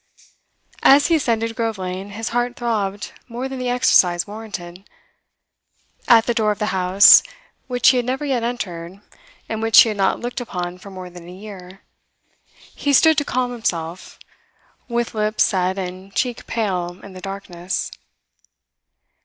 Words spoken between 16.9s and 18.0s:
in the darkness.